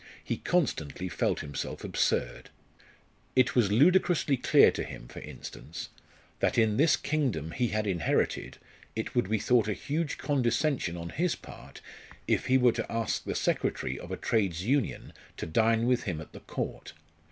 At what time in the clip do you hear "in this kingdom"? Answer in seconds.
6.57-7.51